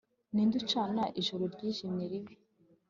[0.33, 2.35] Ninde ucana ijoro ryijimye ribi